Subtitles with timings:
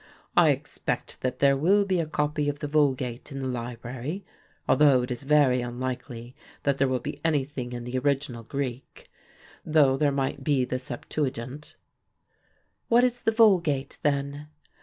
[0.35, 4.25] I expect that there will be a copy of the Vulgate in the library;
[4.67, 9.11] although it is very unlikely that there will be anything in the original Greek;
[9.63, 11.75] though there might be the Septuagint."
[12.89, 14.47] "What is the Vulgate then?"